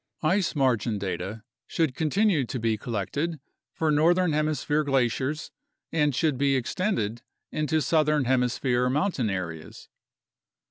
Ice 0.23 0.55
margin 0.55 0.97
data 0.97 1.43
should 1.67 1.93
continue 1.93 2.43
to 2.43 2.57
be 2.59 2.75
collected 2.75 3.39
for 3.71 3.91
northern 3.91 4.33
hem 4.33 4.47
isphere 4.47 4.83
glaciers 4.83 5.51
and 5.91 6.15
should 6.15 6.39
be 6.39 6.55
extended 6.55 7.21
into 7.51 7.83
southern 7.83 8.25
hemisphere 8.25 8.89
mountain 8.89 9.29
areas. 9.29 9.89